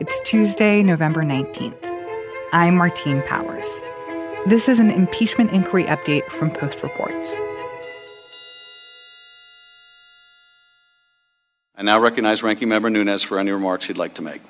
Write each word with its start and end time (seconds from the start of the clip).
It's 0.00 0.18
Tuesday, 0.22 0.82
November 0.82 1.22
19th. 1.22 1.76
I'm 2.54 2.74
Martine 2.76 3.20
Powers. 3.26 3.82
This 4.46 4.66
is 4.66 4.80
an 4.80 4.90
impeachment 4.90 5.50
inquiry 5.50 5.84
update 5.84 6.26
from 6.30 6.50
Post 6.50 6.82
Reports. 6.82 7.38
I 11.76 11.82
now 11.82 12.00
recognize 12.00 12.42
Ranking 12.42 12.70
Member 12.70 12.88
Nunes 12.88 13.22
for 13.22 13.38
any 13.38 13.50
remarks 13.50 13.88
he'd 13.88 13.98
like 13.98 14.14
to 14.14 14.22
make. 14.22 14.40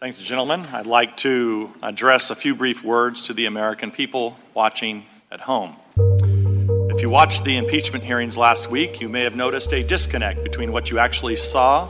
Thanks, 0.00 0.18
gentlemen. 0.18 0.66
I'd 0.72 0.86
like 0.86 1.16
to 1.18 1.72
address 1.80 2.30
a 2.30 2.34
few 2.34 2.56
brief 2.56 2.82
words 2.82 3.22
to 3.22 3.34
the 3.34 3.46
American 3.46 3.92
people 3.92 4.36
watching 4.52 5.06
at 5.30 5.38
home. 5.38 5.76
If 5.96 7.02
you 7.02 7.08
watched 7.08 7.44
the 7.44 7.56
impeachment 7.56 8.02
hearings 8.02 8.36
last 8.36 8.68
week, 8.68 9.00
you 9.00 9.08
may 9.08 9.22
have 9.22 9.36
noticed 9.36 9.72
a 9.72 9.84
disconnect 9.84 10.42
between 10.42 10.72
what 10.72 10.90
you 10.90 10.98
actually 10.98 11.36
saw 11.36 11.88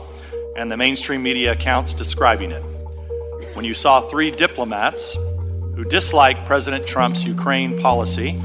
and 0.57 0.73
the 0.73 0.77
mainstream 0.77 1.23
media 1.23 1.53
accounts 1.53 1.93
describing 1.93 2.51
it. 2.51 2.63
When 3.55 3.65
you 3.65 3.75
saw 3.75 4.01
three 4.01 4.31
diplomats 4.31 5.15
who 5.75 5.85
dislike 5.85 6.43
President 6.47 6.87
Trump's 6.87 7.25
Ukraine 7.25 7.79
policy 7.81 8.41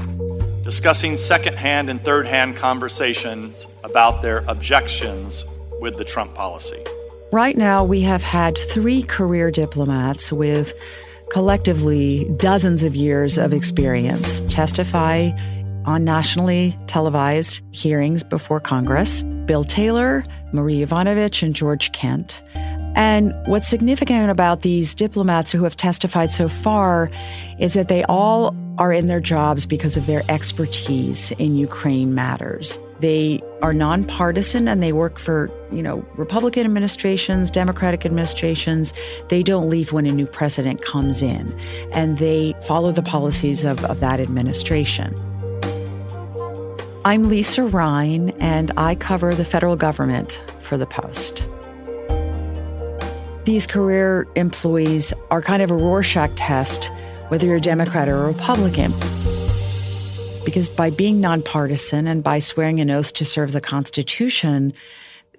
discussing 0.62 1.16
second-hand 1.16 1.90
and 1.90 2.00
third-hand 2.04 2.56
conversations 2.56 3.66
about 3.82 4.22
their 4.22 4.44
objections 4.46 5.44
with 5.80 5.96
the 5.96 6.04
Trump 6.04 6.34
policy. 6.34 6.78
Right 7.32 7.56
now, 7.56 7.82
we 7.82 8.02
have 8.02 8.22
had 8.22 8.56
three 8.56 9.02
career 9.02 9.50
diplomats 9.50 10.30
with 10.30 10.72
collectively 11.32 12.30
dozens 12.36 12.84
of 12.84 12.94
years 12.94 13.38
of 13.38 13.54
experience 13.54 14.40
testify 14.48 15.30
on 15.86 16.04
nationally 16.04 16.78
televised 16.86 17.62
hearings 17.74 18.22
before 18.22 18.60
Congress 18.60 19.22
Bill 19.46 19.64
Taylor, 19.64 20.24
Marie 20.52 20.76
Yovanovitch 20.76 21.42
and 21.42 21.54
George 21.54 21.92
Kent. 21.92 22.42
And 22.94 23.34
what's 23.46 23.68
significant 23.68 24.30
about 24.30 24.62
these 24.62 24.94
diplomats 24.94 25.50
who 25.50 25.64
have 25.64 25.76
testified 25.76 26.30
so 26.30 26.48
far 26.48 27.10
is 27.58 27.74
that 27.74 27.88
they 27.88 28.04
all 28.04 28.54
are 28.78 28.92
in 28.92 29.06
their 29.06 29.20
jobs 29.20 29.66
because 29.66 29.96
of 29.96 30.06
their 30.06 30.22
expertise 30.28 31.30
in 31.32 31.56
Ukraine 31.56 32.14
matters. 32.14 32.78
They 33.00 33.42
are 33.60 33.72
nonpartisan 33.72 34.66
and 34.66 34.82
they 34.82 34.92
work 34.92 35.18
for, 35.18 35.50
you 35.70 35.82
know, 35.82 36.04
Republican 36.16 36.64
administrations, 36.64 37.50
Democratic 37.50 38.06
administrations. 38.06 38.92
They 39.28 39.42
don't 39.42 39.68
leave 39.68 39.92
when 39.92 40.06
a 40.06 40.12
new 40.12 40.26
president 40.26 40.82
comes 40.82 41.22
in 41.22 41.52
and 41.92 42.18
they 42.18 42.54
follow 42.62 42.92
the 42.92 43.02
policies 43.02 43.64
of, 43.64 43.84
of 43.84 44.00
that 44.00 44.20
administration. 44.20 45.14
I'm 47.04 47.28
Lisa 47.28 47.64
Rein 47.64 48.30
and 48.38 48.70
I 48.76 48.94
cover 48.94 49.34
the 49.34 49.44
federal 49.44 49.74
government 49.74 50.40
for 50.60 50.76
the 50.76 50.86
Post. 50.86 51.48
These 53.44 53.66
career 53.66 54.28
employees 54.36 55.12
are 55.28 55.42
kind 55.42 55.62
of 55.62 55.72
a 55.72 55.74
Rorschach 55.74 56.30
test, 56.36 56.92
whether 57.26 57.44
you're 57.44 57.56
a 57.56 57.60
Democrat 57.60 58.08
or 58.08 58.22
a 58.22 58.26
Republican. 58.28 58.92
Because 60.44 60.70
by 60.70 60.90
being 60.90 61.20
nonpartisan 61.20 62.06
and 62.06 62.22
by 62.22 62.38
swearing 62.38 62.78
an 62.78 62.88
oath 62.88 63.12
to 63.14 63.24
serve 63.24 63.50
the 63.50 63.60
Constitution, 63.60 64.72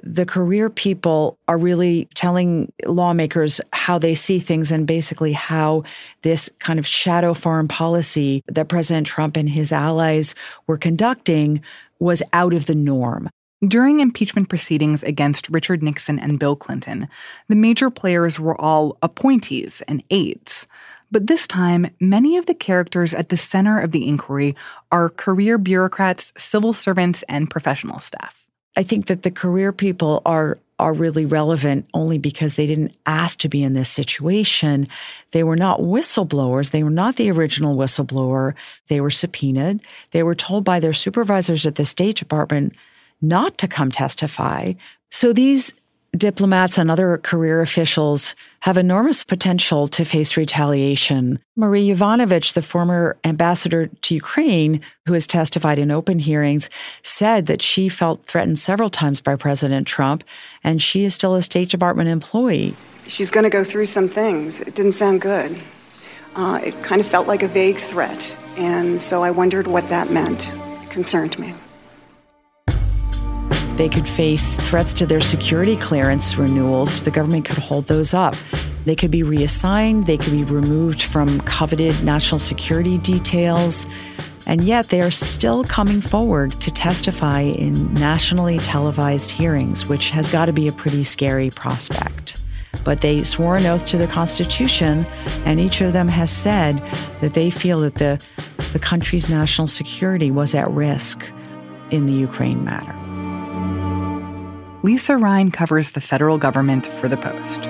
the 0.04 0.26
career 0.26 0.70
people 0.70 1.38
are 1.48 1.58
really 1.58 2.10
telling 2.14 2.72
lawmakers 2.86 3.62
how 3.72 3.98
they 3.98 4.16
see 4.16 4.38
things 4.38 4.70
and 4.70 4.86
basically 4.86 5.32
how 5.32 5.84
this 6.24 6.50
kind 6.60 6.78
of 6.78 6.86
shadow 6.86 7.34
foreign 7.34 7.70
policy 7.70 8.44
that 8.48 8.68
President 8.68 9.08
Trump 9.08 9.38
and 9.38 9.50
his 9.50 9.72
allies 9.72 10.36
were 10.68 10.78
conducting 10.78 11.62
was 12.00 12.22
out 12.34 12.54
of 12.54 12.66
the 12.66 12.76
norm. 12.76 13.30
During 13.66 14.02
impeachment 14.02 14.50
proceedings 14.50 15.04
against 15.04 15.50
Richard 15.50 15.82
Nixon 15.82 16.20
and 16.20 16.38
Bill 16.38 16.58
Clinton, 16.58 17.08
the 17.48 17.56
major 17.56 17.90
players 17.90 18.42
were 18.42 18.60
all 18.60 18.98
appointees 19.02 19.82
and 19.88 20.04
aides. 20.10 20.68
But 21.12 21.28
this 21.28 21.48
time, 21.48 21.88
many 22.02 22.36
of 22.36 22.46
the 22.46 22.56
characters 22.56 23.14
at 23.14 23.30
the 23.30 23.38
center 23.38 23.80
of 23.80 23.92
the 23.92 24.06
inquiry 24.06 24.56
are 24.92 25.10
career 25.10 25.58
bureaucrats, 25.58 26.34
civil 26.38 26.74
servants, 26.74 27.24
and 27.30 27.50
professional 27.50 28.02
staff. 28.02 28.43
I 28.76 28.84
think 28.84 29.08
that 29.08 29.24
the 29.24 29.32
career 29.32 29.72
people 29.72 30.22
are 30.26 30.58
are 30.80 30.94
really 30.94 31.26
relevant 31.26 31.88
only 31.94 32.18
because 32.18 32.56
they 32.56 32.66
didn't 32.66 32.98
ask 33.06 33.40
to 33.40 33.48
be 33.48 33.64
in 33.64 33.74
this 33.74 33.90
situation. 33.90 34.88
They 35.32 35.44
were 35.44 35.56
not 35.56 35.80
whistleblowers. 35.80 36.72
They 36.72 36.84
were 36.84 36.90
not 36.90 37.16
the 37.16 37.32
original 37.32 37.78
whistleblower. 37.78 38.54
They 38.88 39.00
were 39.00 39.12
subpoenaed. 39.12 39.82
They 40.12 40.24
were 40.24 40.36
told 40.36 40.66
by 40.66 40.80
their 40.80 40.92
supervisors 40.92 41.66
at 41.66 41.76
the 41.76 41.86
State 41.86 42.18
Department 42.18 42.76
not 43.22 43.58
to 43.60 43.68
come 43.68 43.92
testify. 43.92 44.74
So 45.12 45.32
these 45.32 45.76
diplomats 46.16 46.78
and 46.78 46.92
other 46.92 47.18
career 47.18 47.62
officials 47.62 48.36
have 48.62 48.78
enormous 48.78 49.24
potential 49.24 49.88
to 49.88 50.06
face 50.06 50.38
retaliation. 50.38 51.40
Marie 51.56 51.88
Yovanovitch, 51.88 52.54
the 52.54 52.62
former 52.62 53.18
ambassador 53.24 53.88
to 53.88 54.14
Ukraine, 54.14 54.82
who 55.06 55.14
has 55.14 55.26
testified 55.26 55.80
in 55.80 55.92
open 55.92 56.20
hearings, 56.20 56.70
said 57.02 57.48
that 57.48 57.62
she 57.62 57.90
felt 57.90 58.26
threatened 58.26 58.60
several 58.60 58.90
times 58.90 59.22
by 59.22 59.36
President 59.36 59.88
Trump, 59.88 60.24
and 60.64 60.82
she 60.82 61.04
is 61.04 61.14
still 61.14 61.36
a 61.36 61.42
State 61.42 61.70
Department 61.70 62.10
employee. 62.10 62.76
She's 63.08 63.32
going 63.32 63.44
to 63.44 63.50
go 63.50 63.64
through 63.64 63.88
some 63.88 64.08
things. 64.08 64.62
It 64.62 64.76
didn't 64.76 64.94
sound 64.94 65.22
good. 65.22 65.62
Uh, 66.36 66.60
it 66.64 66.82
kind 66.84 67.02
of 67.02 67.08
felt 67.08 67.28
like 67.28 67.44
a 67.44 67.48
vague 67.48 67.78
threat, 67.78 68.38
and 68.58 69.02
so 69.02 69.24
I 69.24 69.32
wondered 69.32 69.68
what 69.68 69.90
that 69.90 70.10
meant. 70.10 70.54
It 70.84 70.90
concerned 70.90 71.38
me. 71.38 71.54
They 73.76 73.90
could 73.90 74.08
face 74.08 74.58
threats 74.58 74.94
to 74.96 75.06
their 75.08 75.20
security 75.20 75.76
clearance 75.78 76.38
renewals. 76.38 77.00
The 77.00 77.12
government 77.12 77.46
could 77.46 77.58
hold 77.58 77.88
those 77.88 78.14
up. 78.14 78.36
They 78.86 78.96
could 78.96 79.10
be 79.10 79.24
reassigned, 79.24 80.06
they 80.06 80.18
could 80.18 80.34
be 80.34 80.44
removed 80.44 81.02
from 81.02 81.40
coveted 81.42 82.04
national 82.04 82.40
security 82.40 82.98
details. 83.00 83.88
And 84.46 84.64
yet 84.64 84.90
they 84.90 85.02
are 85.02 85.10
still 85.10 85.64
coming 85.64 86.02
forward 86.02 86.60
to 86.62 86.70
testify 86.70 87.42
in 87.42 87.94
nationally 87.94 88.60
televised 88.60 89.32
hearings, 89.32 89.86
which 89.86 90.10
has 90.12 90.30
got 90.30 90.46
to 90.46 90.54
be 90.54 90.68
a 90.68 90.74
pretty 90.74 91.04
scary 91.04 91.50
prospect. 91.50 92.38
But 92.84 93.02
they 93.02 93.24
swore 93.24 93.56
an 93.56 93.66
oath 93.66 93.88
to 93.88 93.98
the 93.98 94.08
Constitution, 94.08 95.06
and 95.46 95.60
each 95.60 95.80
of 95.80 95.94
them 95.94 96.10
has 96.10 96.30
said 96.30 96.78
that 97.22 97.34
they 97.34 97.50
feel 97.50 97.80
that 97.82 97.96
the, 97.96 98.20
the 98.74 98.80
country's 98.80 99.30
national 99.30 99.68
security 99.68 100.30
was 100.30 100.54
at 100.54 100.70
risk 100.70 101.32
in 101.92 102.06
the 102.06 102.14
Ukraine 102.14 102.66
matter. 102.66 103.03
Lisa 104.84 105.16
Rein 105.16 105.50
covers 105.50 105.92
the 105.92 106.02
federal 106.02 106.38
government 106.38 106.88
for 106.88 107.08
The 107.08 107.16
Post. 107.16 107.70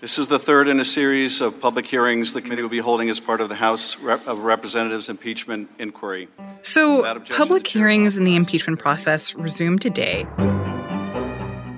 This 0.00 0.18
is 0.18 0.28
the 0.28 0.38
third 0.38 0.68
in 0.68 0.80
a 0.80 0.84
series 0.84 1.42
of 1.42 1.60
public 1.60 1.84
hearings 1.84 2.32
the 2.32 2.40
committee 2.40 2.62
will 2.62 2.70
be 2.70 2.78
holding 2.78 3.10
as 3.10 3.20
part 3.20 3.42
of 3.42 3.50
the 3.50 3.54
House 3.54 4.02
of 4.02 4.38
Representatives 4.38 5.10
impeachment 5.10 5.68
inquiry. 5.78 6.28
So, 6.62 7.02
public 7.36 7.66
hearings 7.66 8.16
in 8.16 8.24
the 8.24 8.34
impeachment 8.34 8.78
process 8.78 9.34
resumed 9.34 9.82
today. 9.82 10.26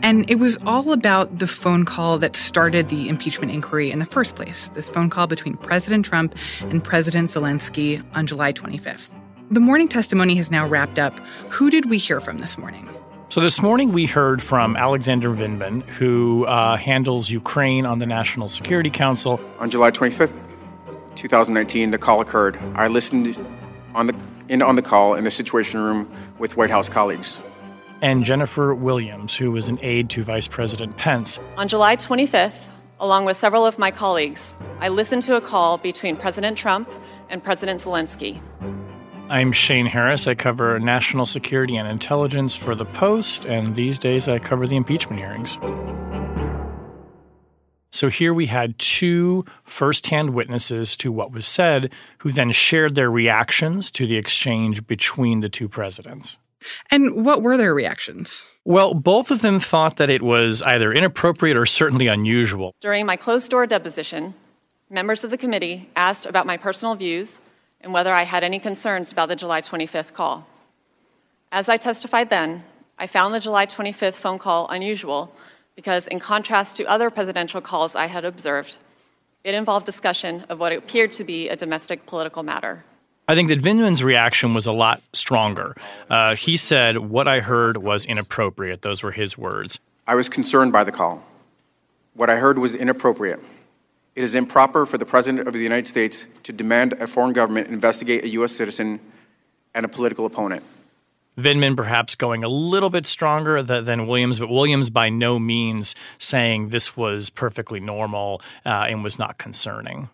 And 0.07 0.25
it 0.31 0.37
was 0.37 0.57
all 0.65 0.93
about 0.93 1.39
the 1.39 1.49
phone 1.49 1.85
call 1.85 2.17
that 2.19 2.37
started 2.37 2.91
the 2.91 3.09
impeachment 3.09 3.51
inquiry 3.51 3.91
in 3.91 3.99
the 3.99 4.07
first 4.07 4.37
place 4.37 4.69
this 4.69 4.89
phone 4.89 5.11
call 5.11 5.27
between 5.27 5.57
President 5.57 6.05
Trump 6.05 6.33
and 6.61 6.85
President 6.85 7.31
Zelensky 7.31 8.05
on 8.15 8.29
July 8.29 8.53
25th. 8.53 9.09
The 9.51 9.59
morning 9.59 9.89
testimony 9.89 10.37
has 10.37 10.49
now 10.49 10.65
wrapped 10.65 11.01
up. 11.01 11.19
Who 11.51 11.71
did 11.71 11.91
we 11.91 11.99
hear 11.99 12.21
from 12.21 12.39
this 12.39 12.57
morning? 12.57 12.89
So, 13.31 13.41
this 13.41 13.61
morning 13.61 13.93
we 13.93 14.07
heard 14.07 14.41
from 14.41 14.77
Alexander 14.77 15.31
Vindman, 15.31 15.83
who 15.83 16.47
uh, 16.47 16.77
handles 16.77 17.29
Ukraine 17.29 17.85
on 17.85 17.99
the 17.99 18.07
National 18.07 18.49
Security 18.49 18.91
Council. 18.91 19.41
On 19.59 19.69
July 19.69 19.91
25th, 19.91 20.39
2019, 21.17 21.91
the 21.91 21.99
call 21.99 22.21
occurred. 22.21 22.57
I 22.77 22.87
listened 22.87 23.37
on 23.93 24.07
the, 24.07 24.15
in 24.49 24.63
on 24.63 24.77
the 24.77 24.83
call 24.83 25.17
in 25.17 25.25
the 25.25 25.33
Situation 25.33 25.81
Room 25.81 26.09
with 26.39 26.57
White 26.57 26.71
House 26.71 26.89
colleagues 26.89 27.41
and 28.03 28.25
Jennifer 28.25 28.75
Williams, 28.75 29.35
who 29.37 29.51
was 29.51 29.69
an 29.69 29.79
aide 29.83 30.11
to 30.11 30.23
Vice 30.23 30.49
President 30.49 30.97
Pence. 30.97 31.39
On 31.57 31.69
July 31.69 31.97
25th, 31.97 32.67
along 33.01 33.25
with 33.25 33.37
several 33.37 33.67
of 33.67 33.79
my 33.79 33.91
colleagues, 33.91 34.57
I 34.81 34.89
listened 34.89 35.23
to 35.25 35.37
a 35.37 35.41
call 35.41 35.79
between 35.79 36.17
President 36.17 36.57
Trump 36.57 36.91
and 37.29 37.43
President 37.43 37.81
Zelensky. 37.81 38.41
I'm 39.29 39.51
Shane 39.51 39.87
Harris. 39.87 40.27
I 40.29 40.35
cover 40.35 40.79
national 40.79 41.27
security 41.27 41.77
and 41.77 41.89
intelligence 41.89 42.55
for 42.55 42.77
The 42.77 42.85
Post, 42.85 43.45
and 43.47 43.75
these 43.75 43.99
days 43.99 44.29
I 44.29 44.39
cover 44.39 44.69
the 44.69 44.77
impeachment 44.77 45.21
hearings. 45.21 45.59
So 47.91 48.09
here 48.09 48.35
we 48.35 48.47
had 48.47 48.79
two 48.79 49.45
firsthand 49.65 50.31
witnesses 50.31 50.97
to 50.99 51.11
what 51.11 51.33
was 51.33 51.47
said, 51.47 51.93
who 52.19 52.31
then 52.31 52.53
shared 52.53 52.95
their 52.95 53.11
reactions 53.11 53.91
to 53.93 54.07
the 54.07 54.17
exchange 54.17 54.87
between 54.87 55.41
the 55.41 55.49
two 55.49 55.69
presidents. 55.69 56.39
And 56.91 57.25
what 57.25 57.43
were 57.43 57.57
their 57.57 57.75
reactions? 57.75 58.47
Well, 58.65 58.95
both 58.95 59.31
of 59.31 59.43
them 59.43 59.61
thought 59.61 59.97
that 59.99 60.11
it 60.11 60.23
was 60.23 60.63
either 60.63 60.93
inappropriate 60.93 61.57
or 61.57 61.67
certainly 61.67 62.07
unusual. 62.07 62.75
During 62.81 63.07
my 63.07 63.17
closed 63.17 63.51
door 63.51 63.67
deposition, 63.67 64.35
members 64.91 65.25
of 65.25 65.31
the 65.31 65.39
committee 65.39 65.89
asked 65.95 66.27
about 66.27 66.47
my 66.47 66.57
personal 66.57 66.95
views 66.95 67.43
and 67.81 67.93
whether 67.93 68.13
I 68.13 68.25
had 68.25 68.43
any 68.43 68.59
concerns 68.59 69.13
about 69.13 69.29
the 69.29 69.37
July 69.37 69.61
25th 69.61 70.13
call. 70.13 70.47
As 71.53 71.69
I 71.69 71.77
testified 71.77 72.31
then, 72.31 72.65
I 72.99 73.07
found 73.07 73.35
the 73.35 73.41
July 73.41 73.67
25th 73.67 74.15
phone 74.15 74.39
call 74.39 74.69
unusual 74.69 75.33
because, 75.75 76.07
in 76.09 76.19
contrast 76.19 76.77
to 76.79 76.87
other 76.87 77.11
presidential 77.11 77.61
calls 77.61 77.95
I 77.95 78.07
had 78.07 78.25
observed, 78.25 78.79
it 79.45 79.55
involved 79.55 79.87
discussion 79.87 80.45
of 80.49 80.59
what 80.59 80.73
appeared 80.73 81.13
to 81.15 81.25
be 81.25 81.49
a 81.49 81.57
domestic 81.57 82.07
political 82.07 82.43
matter. 82.43 82.85
I 83.29 83.35
think 83.35 83.49
that 83.49 83.61
Vindman's 83.61 84.05
reaction 84.05 84.55
was 84.55 84.67
a 84.67 84.73
lot 84.73 85.03
stronger. 85.13 85.75
Uh, 86.09 86.37
he 86.37 86.57
said, 86.57 86.99
What 86.99 87.27
I 87.27 87.41
heard 87.41 87.79
was 87.79 88.07
inappropriate. 88.07 88.83
Those 88.83 89.03
were 89.03 89.11
his 89.11 89.37
words. 89.37 89.81
I 90.07 90.15
was 90.15 90.29
concerned 90.29 90.73
by 90.73 90.85
the 90.85 90.93
call. 90.93 91.25
What 92.15 92.31
I 92.31 92.37
heard 92.37 92.59
was 92.59 92.77
inappropriate. 92.77 93.41
It 94.15 94.23
is 94.23 94.35
improper 94.35 94.87
for 94.87 94.97
the 94.97 95.05
President 95.05 95.47
of 95.47 95.53
the 95.53 95.61
United 95.61 95.89
States 95.89 96.27
to 96.45 96.53
demand 96.53 96.95
a 96.95 97.07
foreign 97.07 97.33
government 97.33 97.69
investigate 97.69 98.25
a 98.25 98.29
U.S. 98.29 98.53
citizen 98.53 99.01
and 99.75 99.85
a 99.85 99.89
political 99.89 100.25
opponent. 100.25 100.63
Vindman 101.37 101.77
perhaps 101.77 102.15
going 102.15 102.45
a 102.45 102.49
little 102.49 102.89
bit 102.89 103.07
stronger 103.07 103.63
than 103.63 104.07
Williams, 104.07 104.39
but 104.39 104.49
Williams 104.49 104.89
by 104.89 105.11
no 105.11 105.39
means 105.39 105.95
saying 106.19 106.71
this 106.71 106.97
was 106.97 107.29
perfectly 107.29 107.79
normal 107.79 108.41
uh, 108.65 108.87
and 108.89 109.05
was 109.05 109.19
not 109.19 109.37
concerning. 109.37 110.09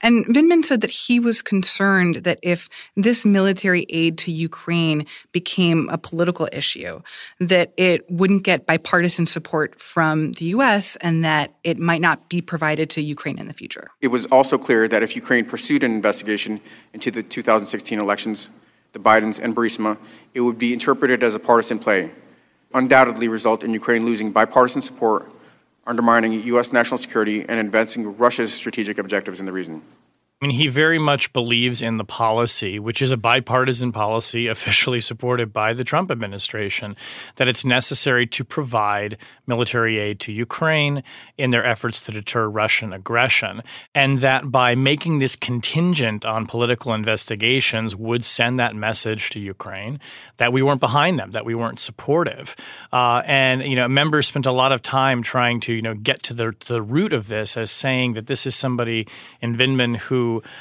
And 0.00 0.24
Vindman 0.26 0.64
said 0.64 0.80
that 0.80 0.90
he 0.90 1.20
was 1.20 1.42
concerned 1.42 2.16
that 2.16 2.38
if 2.42 2.68
this 2.96 3.24
military 3.24 3.86
aid 3.88 4.18
to 4.18 4.32
Ukraine 4.32 5.06
became 5.32 5.88
a 5.88 5.98
political 5.98 6.48
issue, 6.52 7.00
that 7.40 7.72
it 7.76 8.10
wouldn't 8.10 8.44
get 8.44 8.66
bipartisan 8.66 9.26
support 9.26 9.80
from 9.80 10.32
the 10.32 10.46
U.S. 10.46 10.96
and 10.96 11.24
that 11.24 11.54
it 11.64 11.78
might 11.78 12.00
not 12.00 12.28
be 12.28 12.40
provided 12.40 12.90
to 12.90 13.02
Ukraine 13.02 13.38
in 13.38 13.48
the 13.48 13.54
future. 13.54 13.90
It 14.00 14.08
was 14.08 14.26
also 14.26 14.58
clear 14.58 14.88
that 14.88 15.02
if 15.02 15.16
Ukraine 15.16 15.44
pursued 15.44 15.82
an 15.82 15.92
investigation 15.92 16.60
into 16.92 17.10
the 17.10 17.22
2016 17.22 17.98
elections, 17.98 18.50
the 18.92 18.98
Bidens 18.98 19.40
and 19.42 19.54
Burisma, 19.54 19.98
it 20.34 20.40
would 20.40 20.58
be 20.58 20.72
interpreted 20.72 21.22
as 21.22 21.34
a 21.34 21.38
partisan 21.38 21.78
play, 21.78 22.10
undoubtedly 22.74 23.28
result 23.28 23.62
in 23.62 23.72
Ukraine 23.72 24.04
losing 24.04 24.32
bipartisan 24.32 24.82
support 24.82 25.30
undermining 25.88 26.42
U.S. 26.44 26.72
national 26.72 26.98
security 26.98 27.44
and 27.48 27.58
advancing 27.58 28.16
Russia's 28.16 28.52
strategic 28.52 28.98
objectives 28.98 29.40
in 29.40 29.46
the 29.46 29.52
region. 29.52 29.82
I 30.40 30.46
mean, 30.46 30.54
he 30.54 30.68
very 30.68 31.00
much 31.00 31.32
believes 31.32 31.82
in 31.82 31.96
the 31.96 32.04
policy, 32.04 32.78
which 32.78 33.02
is 33.02 33.10
a 33.10 33.16
bipartisan 33.16 33.90
policy 33.90 34.46
officially 34.46 35.00
supported 35.00 35.52
by 35.52 35.72
the 35.72 35.82
Trump 35.82 36.12
administration, 36.12 36.96
that 37.36 37.48
it's 37.48 37.64
necessary 37.64 38.24
to 38.28 38.44
provide 38.44 39.18
military 39.48 39.98
aid 39.98 40.20
to 40.20 40.32
Ukraine 40.32 41.02
in 41.38 41.50
their 41.50 41.66
efforts 41.66 42.00
to 42.02 42.12
deter 42.12 42.48
Russian 42.48 42.92
aggression. 42.92 43.62
And 43.96 44.20
that 44.20 44.52
by 44.52 44.76
making 44.76 45.18
this 45.18 45.34
contingent 45.34 46.24
on 46.24 46.46
political 46.46 46.94
investigations 46.94 47.96
would 47.96 48.24
send 48.24 48.60
that 48.60 48.76
message 48.76 49.30
to 49.30 49.40
Ukraine 49.40 49.98
that 50.36 50.52
we 50.52 50.62
weren't 50.62 50.80
behind 50.80 51.18
them, 51.18 51.32
that 51.32 51.44
we 51.44 51.56
weren't 51.56 51.80
supportive. 51.80 52.54
Uh, 52.92 53.22
and, 53.26 53.64
you 53.64 53.74
know, 53.74 53.88
members 53.88 54.28
spent 54.28 54.46
a 54.46 54.52
lot 54.52 54.70
of 54.70 54.82
time 54.82 55.20
trying 55.20 55.58
to, 55.60 55.72
you 55.72 55.82
know, 55.82 55.94
get 55.94 56.22
to 56.22 56.34
the, 56.34 56.54
the 56.66 56.80
root 56.80 57.12
of 57.12 57.26
this 57.26 57.56
as 57.56 57.72
saying 57.72 58.12
that 58.12 58.28
this 58.28 58.46
is 58.46 58.54
somebody 58.54 59.08
in 59.40 59.56
Vindman 59.56 59.96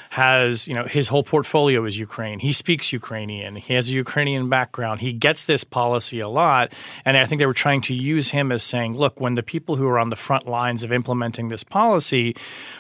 has, 0.10 0.68
you 0.68 0.74
know, 0.74 0.84
his 0.84 1.08
whole 1.08 1.24
portfolio 1.24 1.86
is 1.86 1.98
Ukraine. 1.98 2.40
He 2.40 2.52
speaks 2.52 2.94
Ukrainian. 2.94 3.56
He 3.56 3.74
has 3.74 3.90
a 3.90 3.94
Ukrainian 3.94 4.50
background. 4.50 5.00
He 5.00 5.14
gets 5.14 5.46
this 5.46 5.64
policy 5.64 6.20
a 6.20 6.30
lot. 6.30 6.74
And 7.06 7.18
I 7.18 7.26
think 7.26 7.40
they 7.40 7.46
were 7.46 7.64
trying 7.66 7.82
to 7.90 7.94
use 7.94 8.30
him 8.30 8.52
as 8.52 8.64
saying, 8.64 8.96
look, 8.96 9.20
when 9.20 9.36
the 9.36 9.44
people 9.44 9.76
who 9.76 9.88
are 9.88 10.00
on 10.00 10.10
the 10.10 10.16
front 10.28 10.48
lines 10.48 10.84
of 10.84 10.92
implementing 10.92 11.50
this 11.50 11.64
policy 11.64 12.36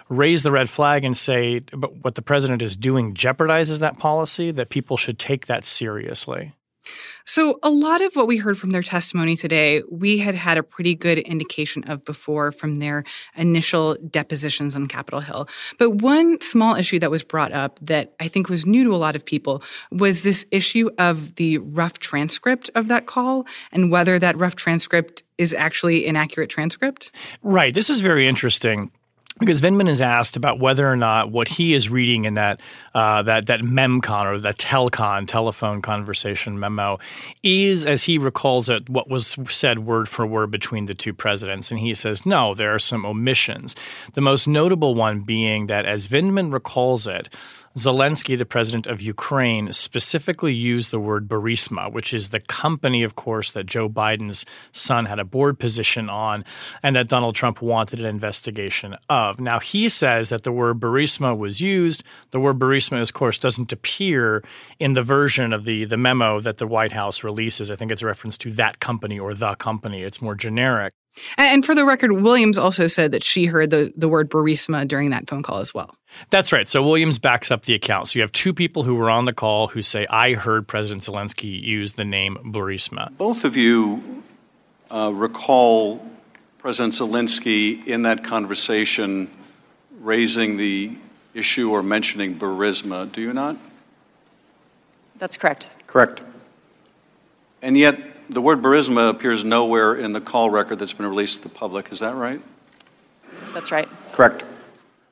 raise 0.09 0.43
the 0.43 0.51
red 0.51 0.69
flag 0.69 1.03
and 1.05 1.17
say, 1.17 1.59
but 1.83 1.91
what 2.03 2.15
the 2.15 2.21
president 2.21 2.61
is 2.61 2.75
doing 2.75 3.13
jeopardizes 3.13 3.79
that 3.79 3.97
policy, 3.99 4.51
that 4.51 4.69
people 4.69 4.97
should 4.97 5.19
take 5.19 5.47
that 5.47 5.65
seriously. 5.65 6.53
So, 7.25 7.59
a 7.61 7.69
lot 7.69 8.01
of 8.01 8.15
what 8.15 8.25
we 8.25 8.37
heard 8.37 8.57
from 8.57 8.69
their 8.69 8.81
testimony 8.81 9.35
today, 9.35 9.83
we 9.91 10.17
had 10.17 10.33
had 10.33 10.57
a 10.57 10.63
pretty 10.63 10.95
good 10.95 11.17
indication 11.19 11.83
of 11.83 12.05
before 12.05 12.53
from 12.53 12.75
their 12.75 13.03
initial 13.35 13.97
depositions 14.09 14.75
on 14.75 14.87
Capitol 14.87 15.19
Hill. 15.19 15.47
But 15.77 15.89
one 15.89 16.39
small 16.39 16.75
issue 16.75 16.99
that 16.99 17.11
was 17.11 17.23
brought 17.23 17.51
up 17.51 17.79
that 17.81 18.13
I 18.19 18.29
think 18.29 18.47
was 18.47 18.65
new 18.65 18.85
to 18.85 18.95
a 18.95 18.97
lot 18.97 19.15
of 19.15 19.25
people 19.25 19.61
was 19.91 20.23
this 20.23 20.45
issue 20.51 20.89
of 20.97 21.35
the 21.35 21.57
rough 21.57 21.99
transcript 21.99 22.69
of 22.75 22.87
that 22.87 23.07
call 23.07 23.45
and 23.71 23.91
whether 23.91 24.17
that 24.19 24.37
rough 24.37 24.55
transcript 24.55 25.23
is 25.37 25.53
actually 25.53 26.07
an 26.07 26.15
accurate 26.15 26.49
transcript. 26.49 27.11
Right. 27.43 27.73
This 27.73 27.89
is 27.89 27.99
very 27.99 28.27
interesting 28.27 28.91
because 29.39 29.61
Vindman 29.61 29.89
is 29.89 30.01
asked 30.01 30.35
about 30.35 30.59
whether 30.59 30.89
or 30.89 30.95
not 30.95 31.31
what 31.31 31.47
he 31.47 31.73
is 31.73 31.89
reading 31.89 32.25
in 32.25 32.35
that 32.35 32.59
uh, 32.93 33.21
that 33.23 33.47
that 33.47 33.61
memcon 33.61 34.25
or 34.25 34.39
that 34.39 34.57
telcon 34.57 35.27
telephone 35.27 35.81
conversation 35.81 36.59
memo 36.59 36.99
is, 37.43 37.85
as 37.85 38.03
he 38.03 38.17
recalls 38.17 38.69
it, 38.69 38.89
what 38.89 39.09
was 39.09 39.37
said 39.49 39.79
word 39.79 40.09
for 40.09 40.25
word 40.25 40.51
between 40.51 40.85
the 40.85 40.95
two 40.95 41.13
presidents, 41.13 41.71
and 41.71 41.79
he 41.79 41.93
says 41.93 42.25
no, 42.25 42.53
there 42.53 42.73
are 42.73 42.79
some 42.79 43.05
omissions. 43.05 43.75
The 44.13 44.21
most 44.21 44.47
notable 44.47 44.95
one 44.95 45.21
being 45.21 45.67
that, 45.67 45.85
as 45.85 46.07
Vindman 46.07 46.51
recalls 46.51 47.07
it, 47.07 47.29
Zelensky, 47.77 48.35
the 48.35 48.45
president 48.45 48.88
of 48.88 49.01
Ukraine, 49.01 49.71
specifically 49.71 50.53
used 50.53 50.89
the 50.89 51.00
word 51.00 51.27
Burisma, 51.27 51.91
which 51.91 52.12
is 52.12 52.29
the 52.29 52.39
company, 52.39 53.03
of 53.03 53.15
course, 53.15 53.51
that 53.51 53.68
Joe 53.68 53.88
Biden's 53.88 54.45
son 54.71 55.06
had 55.06 55.19
a 55.19 55.24
board 55.24 55.59
position 55.59 56.09
on 56.09 56.44
and 56.81 56.95
that 56.95 57.07
Donald 57.07 57.35
Trump 57.35 57.62
wanted 57.62 58.00
an 58.00 58.06
investigation 58.07 58.97
of. 59.09 59.39
Now, 59.39 59.59
he 59.59 59.89
says 59.89 60.29
that 60.29 60.44
the 60.44 60.51
word 60.51 60.79
Burisma 60.79 61.38
was 61.38 61.62
used. 61.62 62.03
The 62.31 62.39
word 62.39 62.57
Burisma, 62.57 63.00
of 63.00 63.13
course, 63.13 63.38
doesn't 63.38 63.71
appear 63.71 64.44
in 64.80 64.94
the 64.94 65.03
version 65.03 65.53
of 65.53 65.65
the, 65.65 65.85
the 65.85 65.97
memo 65.97 66.41
that 66.41 66.57
the 66.57 66.68
White 66.68 66.94
House 66.94 67.23
releases. 67.23 67.69
I 67.69 67.75
think 67.75 67.91
it's 67.91 68.01
a 68.01 68.07
reference 68.07 68.39
to 68.39 68.51
that 68.53 68.80
company 68.80 69.19
or 69.19 69.35
the 69.35 69.53
company. 69.56 70.01
It's 70.01 70.19
more 70.19 70.35
generic. 70.35 70.94
And 71.37 71.65
for 71.65 71.75
the 71.75 71.85
record, 71.85 72.11
Williams 72.11 72.57
also 72.57 72.87
said 72.87 73.11
that 73.11 73.23
she 73.23 73.45
heard 73.45 73.69
the, 73.69 73.91
the 73.95 74.07
word 74.07 74.29
Burisma 74.29 74.87
during 74.87 75.09
that 75.11 75.27
phone 75.29 75.43
call 75.43 75.59
as 75.59 75.73
well. 75.73 75.95
That's 76.29 76.51
right. 76.51 76.67
So 76.67 76.81
Williams 76.81 77.19
backs 77.19 77.51
up 77.51 77.65
the 77.65 77.73
account. 77.73 78.07
So 78.07 78.19
you 78.19 78.21
have 78.21 78.31
two 78.31 78.53
people 78.53 78.83
who 78.83 78.95
were 78.95 79.09
on 79.09 79.25
the 79.25 79.33
call 79.33 79.67
who 79.67 79.81
say, 79.81 80.05
I 80.09 80.33
heard 80.33 80.67
President 80.67 81.03
Zelensky 81.03 81.61
use 81.61 81.93
the 81.93 82.05
name 82.05 82.37
Burisma. 82.45 83.15
Both 83.17 83.43
of 83.43 83.55
you 83.57 84.23
uh, 84.89 85.11
recall 85.13 86.05
President 86.59 86.93
Zelensky 86.93 87.85
in 87.85 88.03
that 88.03 88.23
conversation 88.23 89.29
raising 90.01 90.57
the 90.57 90.95
issue 91.33 91.71
or 91.71 91.83
mentioning 91.83 92.35
Burisma, 92.35 93.11
do 93.11 93.21
you 93.21 93.33
not? 93.33 93.57
That's 95.17 95.37
correct. 95.37 95.69
Correct. 95.87 96.21
And 97.61 97.77
yet, 97.77 97.99
the 98.29 98.41
word 98.41 98.62
Burisma 98.62 99.09
appears 99.09 99.44
nowhere 99.44 99.95
in 99.95 100.13
the 100.13 100.21
call 100.21 100.49
record 100.49 100.80
that's 100.80 100.94
been 100.94 101.06
released 101.06 101.44
to 101.44 101.49
the 101.49 101.56
public. 101.56 101.92
Is 101.92 101.99
that 101.99 102.16
right? 102.16 102.42
That's 103.54 103.71
right. 103.71 103.87
Correct. 104.11 104.44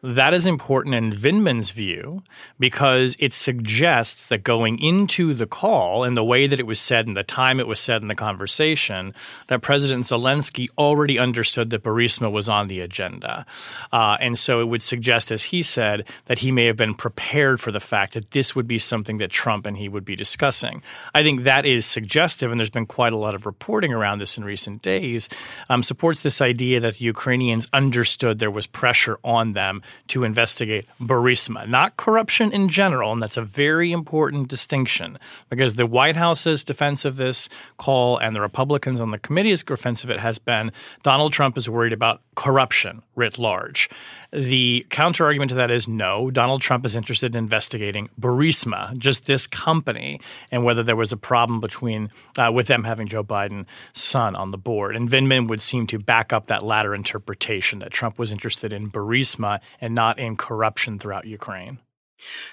That 0.05 0.35
is 0.35 0.45
important 0.45 0.93
in 0.93 1.13
Vindman's 1.13 1.71
view 1.71 2.21
because 2.59 3.15
it 3.17 3.33
suggests 3.33 4.27
that 4.27 4.43
going 4.43 4.77
into 4.77 5.33
the 5.33 5.47
call 5.47 6.03
and 6.03 6.15
the 6.15 6.23
way 6.23 6.45
that 6.45 6.59
it 6.59 6.67
was 6.67 6.79
said 6.79 7.07
and 7.07 7.15
the 7.15 7.23
time 7.23 7.59
it 7.59 7.65
was 7.65 7.79
said 7.79 8.03
in 8.03 8.07
the 8.07 8.13
conversation, 8.13 9.15
that 9.47 9.63
President 9.63 10.03
Zelensky 10.03 10.67
already 10.77 11.17
understood 11.17 11.71
that 11.71 11.81
Burisma 11.81 12.31
was 12.31 12.47
on 12.47 12.67
the 12.67 12.81
agenda. 12.81 13.47
Uh, 13.91 14.15
and 14.19 14.37
so 14.37 14.61
it 14.61 14.65
would 14.65 14.83
suggest, 14.83 15.31
as 15.31 15.45
he 15.45 15.63
said, 15.63 16.07
that 16.25 16.37
he 16.37 16.51
may 16.51 16.65
have 16.65 16.77
been 16.77 16.93
prepared 16.93 17.59
for 17.59 17.71
the 17.71 17.79
fact 17.79 18.13
that 18.13 18.29
this 18.29 18.55
would 18.55 18.67
be 18.67 18.77
something 18.77 19.17
that 19.17 19.31
Trump 19.31 19.65
and 19.65 19.75
he 19.75 19.89
would 19.89 20.05
be 20.05 20.15
discussing. 20.15 20.83
I 21.15 21.23
think 21.23 21.45
that 21.45 21.65
is 21.65 21.83
suggestive, 21.83 22.51
and 22.51 22.59
there's 22.59 22.69
been 22.69 22.85
quite 22.85 23.13
a 23.13 23.17
lot 23.17 23.33
of 23.33 23.47
reporting 23.47 23.91
around 23.91 24.19
this 24.19 24.37
in 24.37 24.43
recent 24.43 24.83
days, 24.83 25.29
um, 25.67 25.81
supports 25.81 26.21
this 26.21 26.41
idea 26.41 26.79
that 26.81 26.97
the 26.97 27.05
Ukrainians 27.05 27.67
understood 27.73 28.37
there 28.37 28.51
was 28.51 28.67
pressure 28.67 29.17
on 29.23 29.53
them 29.53 29.81
to 30.07 30.23
investigate 30.23 30.85
Burisma, 31.01 31.67
not 31.67 31.97
corruption 31.97 32.51
in 32.51 32.69
general. 32.69 33.11
And 33.11 33.21
that's 33.21 33.37
a 33.37 33.41
very 33.41 33.91
important 33.91 34.47
distinction 34.47 35.17
because 35.49 35.75
the 35.75 35.85
White 35.85 36.15
House's 36.15 36.63
defense 36.63 37.05
of 37.05 37.17
this 37.17 37.49
call 37.77 38.17
and 38.17 38.35
the 38.35 38.41
Republicans 38.41 39.01
on 39.01 39.11
the 39.11 39.19
committee's 39.19 39.63
defense 39.63 40.03
of 40.03 40.09
it 40.09 40.19
has 40.19 40.39
been 40.39 40.71
Donald 41.03 41.33
Trump 41.33 41.57
is 41.57 41.69
worried 41.69 41.93
about 41.93 42.21
corruption 42.35 43.01
writ 43.15 43.37
large. 43.37 43.89
The 44.35 44.85
counterargument 44.89 45.47
to 45.49 45.55
that 45.55 45.71
is 45.71 45.87
no, 45.87 46.29
Donald 46.29 46.61
Trump 46.61 46.85
is 46.85 46.93
interested 46.93 47.33
in 47.35 47.45
investigating 47.45 48.09
Burisma, 48.19 48.97
just 48.97 49.27
this 49.27 49.47
company, 49.47 50.19
and 50.51 50.65
whether 50.65 50.83
there 50.83 50.97
was 50.97 51.13
a 51.13 51.17
problem 51.17 51.61
between 51.61 52.11
uh, 52.37 52.51
with 52.53 52.67
them 52.67 52.83
having 52.83 53.07
Joe 53.07 53.23
Biden's 53.23 53.69
son 53.93 54.35
on 54.35 54.51
the 54.51 54.57
board. 54.57 54.97
And 54.97 55.09
Vindman 55.09 55.47
would 55.47 55.61
seem 55.61 55.87
to 55.87 55.99
back 55.99 56.33
up 56.33 56.47
that 56.47 56.63
latter 56.63 56.93
interpretation 56.93 57.79
that 57.79 57.91
Trump 57.91 58.19
was 58.19 58.33
interested 58.33 58.73
in 58.73 58.91
Burisma 58.91 59.61
and 59.79 59.95
not 59.95 60.19
in 60.19 60.35
corruption 60.35 60.99
throughout 60.99 61.25
Ukraine. 61.25 61.79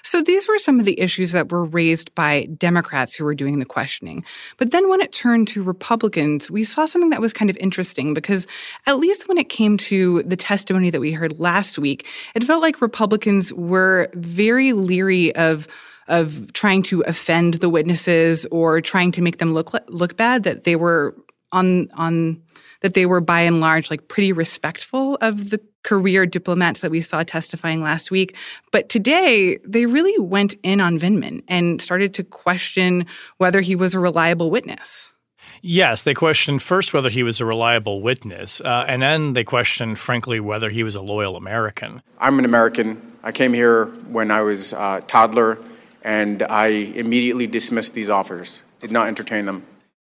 So 0.01 0.21
these 0.21 0.47
were 0.47 0.57
some 0.57 0.79
of 0.79 0.85
the 0.85 0.99
issues 0.99 1.31
that 1.31 1.51
were 1.51 1.65
raised 1.65 2.13
by 2.15 2.47
Democrats 2.57 3.15
who 3.15 3.23
were 3.23 3.35
doing 3.35 3.59
the 3.59 3.65
questioning. 3.65 4.23
But 4.57 4.71
then 4.71 4.89
when 4.89 5.01
it 5.01 5.11
turned 5.11 5.47
to 5.49 5.63
Republicans, 5.63 6.49
we 6.49 6.63
saw 6.63 6.85
something 6.85 7.09
that 7.11 7.21
was 7.21 7.33
kind 7.33 7.49
of 7.49 7.57
interesting 7.57 8.13
because 8.13 8.47
at 8.85 8.97
least 8.97 9.27
when 9.27 9.37
it 9.37 9.49
came 9.49 9.77
to 9.77 10.23
the 10.23 10.35
testimony 10.35 10.89
that 10.89 11.01
we 11.01 11.11
heard 11.11 11.39
last 11.39 11.77
week, 11.77 12.07
it 12.35 12.43
felt 12.43 12.61
like 12.61 12.81
Republicans 12.81 13.53
were 13.53 14.09
very 14.13 14.73
leery 14.73 15.35
of 15.35 15.67
of 16.07 16.51
trying 16.53 16.83
to 16.83 17.01
offend 17.01 17.55
the 17.55 17.69
witnesses 17.69 18.45
or 18.51 18.81
trying 18.81 19.11
to 19.13 19.21
make 19.21 19.37
them 19.37 19.53
look 19.53 19.71
look 19.87 20.17
bad 20.17 20.43
that 20.43 20.65
they 20.65 20.75
were 20.75 21.15
on 21.51 21.87
on 21.93 22.41
that 22.81 22.93
they 22.93 23.05
were 23.05 23.21
by 23.21 23.41
and 23.41 23.61
large 23.61 23.89
like 23.89 24.07
pretty 24.07 24.33
respectful 24.33 25.17
of 25.21 25.49
the 25.49 25.59
career 25.83 26.25
diplomats 26.25 26.81
that 26.81 26.91
we 26.91 27.01
saw 27.01 27.23
testifying 27.23 27.81
last 27.81 28.11
week. 28.11 28.35
But 28.71 28.89
today, 28.89 29.57
they 29.65 29.85
really 29.85 30.17
went 30.19 30.55
in 30.63 30.81
on 30.81 30.99
Vindman 30.99 31.43
and 31.47 31.81
started 31.81 32.13
to 32.15 32.23
question 32.23 33.05
whether 33.37 33.61
he 33.61 33.75
was 33.75 33.93
a 33.93 33.99
reliable 33.99 34.49
witness. 34.49 35.13
Yes, 35.61 36.01
they 36.01 36.13
questioned 36.13 36.61
first 36.61 36.93
whether 36.93 37.09
he 37.09 37.23
was 37.23 37.39
a 37.39 37.45
reliable 37.45 38.01
witness, 38.01 38.59
uh, 38.59 38.85
and 38.85 39.01
then 39.01 39.31
they 39.31 39.45
questioned, 39.45 39.97
frankly, 39.97 40.41
whether 40.41 40.69
he 40.69 40.83
was 40.83 40.95
a 40.95 41.01
loyal 41.01 41.37
American. 41.37 42.01
I'm 42.19 42.37
an 42.37 42.43
American. 42.43 43.01
I 43.23 43.31
came 43.31 43.53
here 43.53 43.85
when 44.11 44.29
I 44.29 44.41
was 44.41 44.73
a 44.73 45.01
toddler, 45.07 45.57
and 46.03 46.43
I 46.43 46.67
immediately 46.67 47.47
dismissed 47.47 47.93
these 47.93 48.09
offers, 48.09 48.63
did 48.81 48.91
not 48.91 49.07
entertain 49.07 49.45
them. 49.45 49.63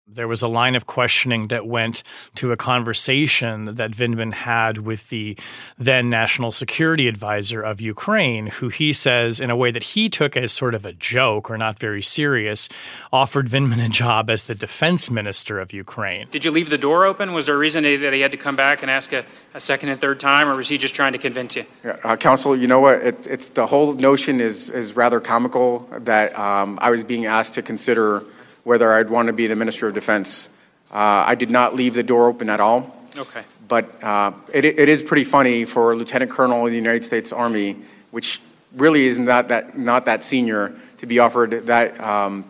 There 0.08 0.28
was 0.28 0.40
a 0.40 0.46
line 0.46 0.76
of 0.76 0.86
questioning 0.86 1.48
that 1.48 1.66
went 1.66 2.04
to 2.36 2.52
a 2.52 2.56
conversation 2.56 3.74
that 3.74 3.90
Vindman 3.90 4.32
had 4.32 4.78
with 4.78 5.08
the 5.08 5.36
then 5.78 6.08
national 6.08 6.52
security 6.52 7.08
advisor 7.08 7.60
of 7.60 7.80
Ukraine, 7.80 8.46
who 8.46 8.68
he 8.68 8.92
says, 8.92 9.40
in 9.40 9.50
a 9.50 9.56
way 9.56 9.72
that 9.72 9.82
he 9.82 10.08
took 10.08 10.36
as 10.36 10.52
sort 10.52 10.76
of 10.76 10.86
a 10.86 10.92
joke 10.92 11.50
or 11.50 11.58
not 11.58 11.80
very 11.80 12.02
serious, 12.02 12.68
offered 13.12 13.48
Vindman 13.48 13.84
a 13.84 13.88
job 13.88 14.30
as 14.30 14.44
the 14.44 14.54
defense 14.54 15.10
minister 15.10 15.58
of 15.58 15.72
Ukraine. 15.72 16.28
Did 16.30 16.44
you 16.44 16.52
leave 16.52 16.70
the 16.70 16.78
door 16.78 17.04
open? 17.04 17.32
Was 17.32 17.46
there 17.46 17.56
a 17.56 17.58
reason 17.58 17.82
that 17.82 18.12
he 18.12 18.20
had 18.20 18.30
to 18.30 18.38
come 18.38 18.54
back 18.54 18.82
and 18.82 18.90
ask 18.92 19.12
a, 19.12 19.24
a 19.54 19.60
second 19.60 19.88
and 19.88 20.00
third 20.00 20.20
time, 20.20 20.48
or 20.48 20.54
was 20.54 20.68
he 20.68 20.78
just 20.78 20.94
trying 20.94 21.14
to 21.14 21.18
convince 21.18 21.56
you? 21.56 21.64
Uh, 22.04 22.14
counsel, 22.14 22.56
you 22.56 22.68
know 22.68 22.78
what? 22.78 23.02
It, 23.02 23.26
it's 23.26 23.48
the 23.48 23.66
whole 23.66 23.94
notion 23.94 24.38
is, 24.38 24.70
is 24.70 24.94
rather 24.94 25.18
comical 25.18 25.80
that 25.90 26.38
um, 26.38 26.78
I 26.80 26.90
was 26.90 27.02
being 27.02 27.26
asked 27.26 27.54
to 27.54 27.62
consider 27.62 28.22
whether 28.66 28.92
I'd 28.92 29.08
want 29.08 29.28
to 29.28 29.32
be 29.32 29.46
the 29.46 29.54
Minister 29.54 29.86
of 29.86 29.94
Defense. 29.94 30.48
Uh, 30.90 31.22
I 31.24 31.36
did 31.36 31.52
not 31.52 31.76
leave 31.76 31.94
the 31.94 32.02
door 32.02 32.26
open 32.26 32.50
at 32.50 32.58
all. 32.58 33.00
Okay. 33.16 33.42
But 33.68 34.02
uh, 34.02 34.32
it, 34.52 34.64
it 34.64 34.88
is 34.88 35.02
pretty 35.02 35.22
funny 35.22 35.64
for 35.64 35.92
a 35.92 35.94
Lieutenant 35.94 36.32
Colonel 36.32 36.66
in 36.66 36.72
the 36.72 36.76
United 36.76 37.04
States 37.04 37.32
Army, 37.32 37.76
which 38.10 38.40
really 38.74 39.06
is 39.06 39.20
not 39.20 39.46
that, 39.48 39.78
not 39.78 40.06
that 40.06 40.24
senior, 40.24 40.74
to 40.98 41.06
be 41.06 41.20
offered 41.20 41.66
that 41.66 42.00
um, 42.00 42.44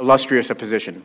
illustrious 0.00 0.50
a 0.50 0.56
position. 0.56 1.04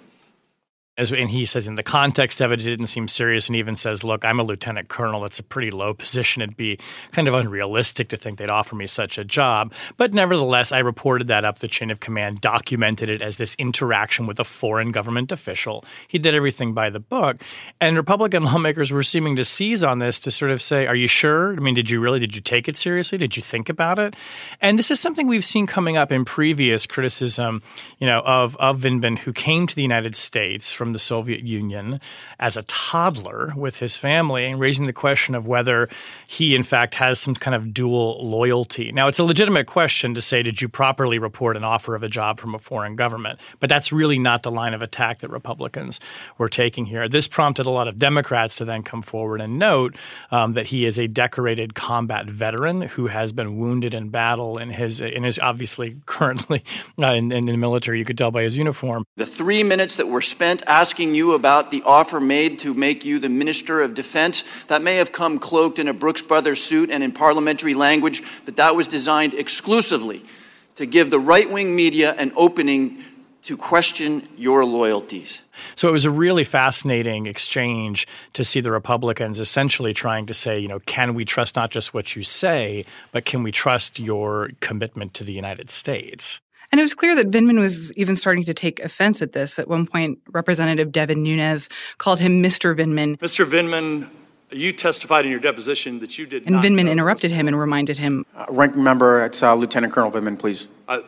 As, 0.95 1.11
and 1.11 1.27
he 1.27 1.47
says, 1.47 1.67
in 1.67 1.73
the 1.73 1.81
context 1.81 2.39
of 2.39 2.51
it, 2.51 2.61
it 2.61 2.65
didn't 2.65 2.85
seem 2.85 3.07
serious, 3.07 3.49
and 3.49 3.57
even 3.57 3.75
says, 3.75 4.03
"Look, 4.03 4.23
I'm 4.23 4.39
a 4.39 4.43
lieutenant 4.43 4.89
colonel. 4.89 5.21
That's 5.21 5.39
a 5.39 5.43
pretty 5.43 5.71
low 5.71 5.95
position. 5.95 6.43
It'd 6.43 6.55
be 6.55 6.77
kind 7.11 7.27
of 7.27 7.33
unrealistic 7.33 8.09
to 8.09 8.17
think 8.17 8.37
they'd 8.37 8.51
offer 8.51 8.75
me 8.75 8.85
such 8.85 9.17
a 9.17 9.23
job." 9.23 9.73
But 9.97 10.13
nevertheless, 10.13 10.71
I 10.71 10.79
reported 10.79 11.29
that 11.29 11.45
up 11.45 11.59
the 11.59 11.67
chain 11.67 11.89
of 11.89 11.99
command, 11.99 12.41
documented 12.41 13.09
it 13.09 13.23
as 13.23 13.37
this 13.37 13.55
interaction 13.57 14.27
with 14.27 14.39
a 14.39 14.43
foreign 14.43 14.91
government 14.91 15.31
official. 15.31 15.83
He 16.07 16.19
did 16.19 16.35
everything 16.35 16.73
by 16.73 16.91
the 16.91 16.99
book, 16.99 17.41
and 17.81 17.97
Republican 17.97 18.43
lawmakers 18.43 18.91
were 18.91 19.01
seeming 19.01 19.35
to 19.37 19.45
seize 19.45 19.83
on 19.83 19.97
this 19.97 20.19
to 20.19 20.29
sort 20.29 20.51
of 20.51 20.61
say, 20.61 20.85
"Are 20.85 20.95
you 20.95 21.07
sure? 21.07 21.53
I 21.53 21.59
mean, 21.59 21.73
did 21.73 21.89
you 21.89 22.01
really? 22.01 22.19
Did 22.19 22.35
you 22.35 22.41
take 22.41 22.67
it 22.67 22.77
seriously? 22.77 23.17
Did 23.17 23.35
you 23.35 23.41
think 23.41 23.67
about 23.67 23.97
it?" 23.97 24.15
And 24.61 24.77
this 24.77 24.91
is 24.91 24.99
something 24.99 25.25
we've 25.25 25.43
seen 25.43 25.65
coming 25.65 25.97
up 25.97 26.11
in 26.11 26.23
previous 26.23 26.85
criticism, 26.85 27.63
you 27.97 28.05
know, 28.05 28.19
of 28.19 28.55
of 28.57 28.81
Vindman, 28.81 29.17
who 29.17 29.33
came 29.33 29.65
to 29.65 29.75
the 29.75 29.81
United 29.81 30.15
States 30.15 30.71
from 30.83 30.91
the 30.91 30.99
Soviet 30.99 31.45
Union 31.45 32.01
as 32.39 32.57
a 32.57 32.63
toddler 32.63 33.53
with 33.55 33.79
his 33.79 33.95
family 33.95 34.43
and 34.43 34.59
raising 34.59 34.85
the 34.85 34.91
question 34.91 35.33
of 35.33 35.47
whether 35.47 35.87
he, 36.27 36.55
in 36.55 36.63
fact, 36.63 36.93
has 36.95 37.21
some 37.21 37.35
kind 37.35 37.55
of 37.55 37.73
dual 37.73 38.19
loyalty. 38.29 38.91
Now, 38.91 39.07
it's 39.07 39.17
a 39.17 39.23
legitimate 39.23 39.65
question 39.65 40.13
to 40.13 40.21
say, 40.21 40.43
did 40.43 40.61
you 40.61 40.67
properly 40.67 41.19
report 41.19 41.55
an 41.55 41.63
offer 41.63 41.95
of 41.95 42.03
a 42.03 42.09
job 42.09 42.37
from 42.37 42.53
a 42.53 42.59
foreign 42.59 42.97
government? 42.97 43.39
But 43.61 43.69
that's 43.69 43.93
really 43.93 44.19
not 44.19 44.43
the 44.43 44.51
line 44.51 44.73
of 44.73 44.81
attack 44.81 45.19
that 45.19 45.29
Republicans 45.29 46.01
were 46.37 46.49
taking 46.49 46.83
here. 46.83 47.07
This 47.07 47.29
prompted 47.29 47.65
a 47.65 47.69
lot 47.69 47.87
of 47.87 47.97
Democrats 47.97 48.57
to 48.57 48.65
then 48.65 48.83
come 48.83 49.03
forward 49.03 49.39
and 49.39 49.57
note 49.57 49.95
um, 50.31 50.51
that 50.51 50.65
he 50.65 50.83
is 50.83 50.99
a 50.99 51.07
decorated 51.07 51.75
combat 51.75 52.25
veteran 52.25 52.81
who 52.81 53.07
has 53.07 53.31
been 53.31 53.57
wounded 53.57 53.93
in 53.93 54.09
battle 54.09 54.57
and 54.57 54.73
his, 54.73 54.99
and 54.99 55.25
is 55.25 55.39
obviously 55.39 55.95
currently 56.07 56.61
uh, 57.01 57.07
in, 57.07 57.31
in 57.31 57.45
the 57.45 57.55
military. 57.55 57.99
You 57.99 58.05
could 58.05 58.17
tell 58.17 58.31
by 58.31 58.43
his 58.43 58.57
uniform. 58.57 59.05
The 59.15 59.25
three 59.25 59.63
minutes 59.63 59.95
that 59.95 60.07
were 60.07 60.19
spent 60.19 60.63
asking 60.73 61.13
you 61.13 61.33
about 61.33 61.69
the 61.69 61.83
offer 61.83 62.19
made 62.19 62.57
to 62.57 62.73
make 62.73 63.05
you 63.05 63.19
the 63.19 63.29
Minister 63.29 63.79
of 63.83 63.93
Defense. 63.93 64.43
That 64.65 64.81
may 64.81 64.95
have 64.95 65.11
come 65.11 65.37
cloaked 65.37 65.77
in 65.77 65.87
a 65.87 65.93
Brooks 65.93 66.23
Brothers 66.23 66.63
suit 66.63 66.89
and 66.89 67.03
in 67.03 67.11
parliamentary 67.11 67.75
language, 67.75 68.23
but 68.43 68.55
that 68.55 68.75
was 68.75 68.87
designed 68.87 69.35
exclusively 69.35 70.25
to 70.73 70.87
give 70.87 71.11
the 71.11 71.19
right 71.19 71.47
wing 71.47 71.75
media 71.75 72.15
an 72.17 72.31
opening 72.35 73.03
to 73.43 73.55
question 73.55 74.27
your 74.35 74.65
loyalties. 74.65 75.43
So 75.75 75.89
it 75.89 75.91
was 75.91 76.05
a 76.05 76.11
really 76.11 76.43
fascinating 76.43 77.27
exchange 77.27 78.07
to 78.33 78.43
see 78.43 78.59
the 78.59 78.71
Republicans 78.71 79.39
essentially 79.39 79.93
trying 79.93 80.25
to 80.25 80.33
say, 80.33 80.57
you 80.57 80.67
know, 80.67 80.79
can 80.79 81.13
we 81.13 81.23
trust 81.23 81.55
not 81.55 81.69
just 81.69 81.93
what 81.93 82.15
you 82.15 82.23
say, 82.23 82.83
but 83.11 83.25
can 83.25 83.43
we 83.43 83.51
trust 83.51 83.99
your 83.99 84.49
commitment 84.59 85.13
to 85.13 85.23
the 85.23 85.33
United 85.33 85.69
States? 85.69 86.41
And 86.73 86.79
it 86.79 86.83
was 86.83 86.95
clear 86.95 87.13
that 87.17 87.29
Vindman 87.29 87.59
was 87.59 87.93
even 87.93 88.15
starting 88.15 88.43
to 88.45 88.53
take 88.55 88.79
offense 88.79 89.21
at 89.21 89.33
this. 89.33 89.59
At 89.59 89.67
one 89.67 89.85
point, 89.85 90.19
Representative 90.31 90.91
Devin 90.91 91.21
Nunes 91.21 91.69
called 91.99 92.19
him 92.19 92.41
Mr. 92.41 92.75
Vindman. 92.75 93.15
Mr. 93.19 93.45
Vindman, 93.45 94.11
you 94.49 94.71
testified 94.71 95.23
in 95.23 95.29
your 95.29 95.39
deposition 95.39 95.99
that 95.99 96.17
you 96.17 96.25
did 96.25 96.49
not. 96.49 96.65
and 96.65 96.75
Vindman 96.75 96.89
interrupted 96.89 97.29
him 97.29 97.47
and 97.47 97.59
reminded 97.59 97.99
him. 97.99 98.25
Uh, 98.35 98.47
ranking 98.49 98.81
member, 98.81 99.23
it's 99.23 99.43
uh, 99.43 99.53
Lieutenant 99.53 99.93
Colonel 99.93 100.09
Vindman, 100.09 100.39
please. 100.39 100.67
Uh, 100.87 101.01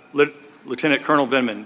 Lieutenant 0.66 1.02
Colonel 1.02 1.26
Vindman, 1.26 1.66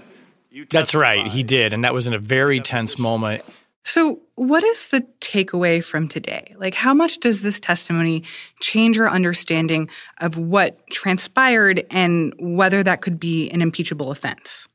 That's 0.70 0.94
right, 0.94 1.26
he 1.26 1.42
did. 1.42 1.74
And 1.74 1.84
that 1.84 1.92
was 1.92 2.06
in 2.06 2.14
a 2.14 2.18
very 2.18 2.60
tense 2.60 2.98
moment. 2.98 3.44
So, 3.84 4.20
what 4.34 4.62
is 4.62 4.88
the 4.88 5.06
takeaway 5.20 5.82
from 5.82 6.06
today? 6.06 6.54
Like, 6.58 6.74
how 6.74 6.92
much 6.94 7.18
does 7.18 7.42
this 7.42 7.58
testimony 7.58 8.24
change 8.60 8.98
our 8.98 9.08
understanding 9.08 9.88
of 10.18 10.36
what 10.36 10.78
transpired 10.90 11.86
and 11.90 12.34
whether 12.38 12.82
that 12.82 13.00
could 13.00 13.18
be 13.18 13.48
an 13.50 13.62
impeachable 13.62 14.10
offense? 14.10 14.68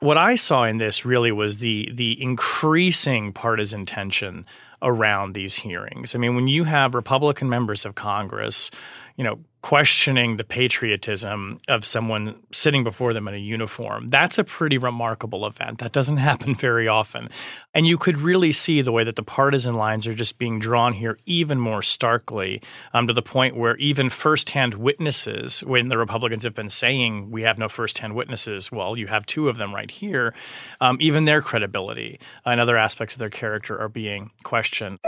What 0.00 0.18
I 0.18 0.34
saw 0.34 0.64
in 0.64 0.78
this 0.78 1.04
really 1.04 1.30
was 1.30 1.58
the 1.58 1.90
the 1.94 2.20
increasing 2.20 3.32
partisan 3.32 3.86
tension 3.86 4.46
around 4.82 5.34
these 5.34 5.54
hearings. 5.54 6.14
I 6.14 6.18
mean, 6.18 6.34
when 6.34 6.48
you 6.48 6.64
have 6.64 6.94
Republican 6.94 7.48
members 7.48 7.84
of 7.84 7.94
Congress, 7.94 8.70
you 9.16 9.22
know, 9.22 9.38
questioning 9.62 10.36
the 10.36 10.44
patriotism 10.44 11.58
of 11.68 11.84
someone 11.84 12.34
sitting 12.50 12.82
before 12.82 13.12
them 13.12 13.28
in 13.28 13.34
a 13.34 13.38
uniform. 13.38 14.10
That's 14.10 14.36
a 14.36 14.44
pretty 14.44 14.76
remarkable 14.76 15.46
event. 15.46 15.78
That 15.78 15.92
doesn't 15.92 16.16
happen 16.30 16.54
very 16.54 16.88
often. 16.88 17.28
And 17.72 17.86
you 17.86 17.96
could 17.96 18.18
really 18.18 18.52
see 18.52 18.82
the 18.82 18.92
way 18.92 19.04
that 19.04 19.16
the 19.16 19.22
partisan 19.22 19.74
lines 19.74 20.06
are 20.06 20.14
just 20.14 20.36
being 20.38 20.58
drawn 20.58 20.92
here 20.92 21.16
even 21.26 21.60
more 21.60 21.80
starkly 21.80 22.60
um, 22.92 23.06
to 23.06 23.12
the 23.12 23.22
point 23.22 23.56
where 23.56 23.76
even 23.76 24.10
firsthand 24.10 24.74
witnesses, 24.74 25.60
when 25.60 25.88
the 25.88 25.96
Republicans 25.96 26.42
have 26.42 26.54
been 26.54 26.70
saying 26.70 27.30
we 27.30 27.42
have 27.42 27.56
no 27.56 27.68
firsthand 27.68 28.14
witnesses, 28.14 28.72
well, 28.72 28.96
you 28.96 29.06
have 29.06 29.24
two 29.26 29.48
of 29.48 29.58
them 29.58 29.72
right 29.72 29.90
here, 29.90 30.34
um, 30.80 30.98
even 31.00 31.24
their 31.24 31.40
credibility 31.40 32.18
and 32.44 32.60
other 32.60 32.76
aspects 32.76 33.14
of 33.14 33.20
their 33.20 33.30
character 33.30 33.80
are 33.80 33.88
being 33.88 34.32
questioned. 34.42 34.98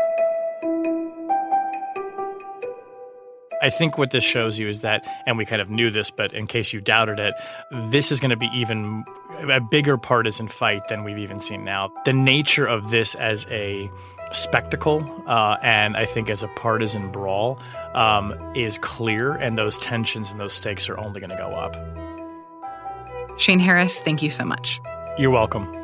I 3.65 3.71
think 3.71 3.97
what 3.97 4.11
this 4.11 4.23
shows 4.23 4.59
you 4.59 4.69
is 4.69 4.81
that, 4.81 5.07
and 5.25 5.39
we 5.39 5.47
kind 5.47 5.63
of 5.63 5.71
knew 5.71 5.91
this, 5.91 6.11
but 6.11 6.35
in 6.35 6.47
case 6.47 6.75
you 6.75 6.83
doubted 6.83 7.19
it, 7.19 7.33
this 7.91 8.13
is 8.13 8.21
going 8.21 8.31
to 8.31 8.37
be 8.37 8.51
even 8.53 9.07
a 9.49 9.59
bigger 9.59 9.97
partisan 9.97 10.49
fight 10.49 10.87
than 10.89 11.03
we've 11.03 11.17
even 11.17 11.41
seen 11.41 11.65
now. 11.65 11.91
The 12.05 12.13
nature 12.13 12.67
of 12.67 12.91
this 12.91 13.15
as 13.15 13.47
a 13.51 13.91
spectacle 14.33 15.03
uh, 15.27 15.57
and 15.63 15.97
I 15.97 16.05
think 16.05 16.29
as 16.29 16.43
a 16.43 16.49
partisan 16.49 17.11
brawl 17.11 17.59
um, 17.95 18.35
is 18.55 18.77
clear, 18.77 19.33
and 19.33 19.57
those 19.57 19.79
tensions 19.79 20.31
and 20.31 20.39
those 20.39 20.53
stakes 20.53 20.91
are 20.91 20.99
only 20.99 21.21
going 21.21 21.31
to 21.31 21.37
go 21.37 21.49
up. 21.49 21.75
Shane 23.41 23.61
Harris, 23.61 23.99
thank 23.99 24.23
you 24.23 24.29
so 24.29 24.45
much. 24.45 24.79
You're 25.17 25.31
welcome. 25.31 25.84